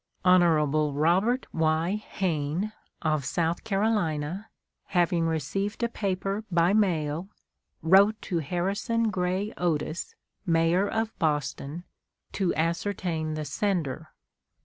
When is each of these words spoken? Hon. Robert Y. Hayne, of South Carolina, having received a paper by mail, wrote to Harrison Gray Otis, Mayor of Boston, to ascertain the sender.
Hon. 0.25 0.41
Robert 0.41 1.45
Y. 1.53 1.91
Hayne, 1.93 2.73
of 3.03 3.23
South 3.23 3.63
Carolina, 3.63 4.49
having 4.85 5.27
received 5.27 5.83
a 5.83 5.87
paper 5.87 6.43
by 6.51 6.73
mail, 6.73 7.29
wrote 7.83 8.19
to 8.23 8.39
Harrison 8.39 9.11
Gray 9.11 9.53
Otis, 9.57 10.15
Mayor 10.43 10.87
of 10.89 11.15
Boston, 11.19 11.83
to 12.31 12.51
ascertain 12.55 13.35
the 13.35 13.45
sender. 13.45 14.09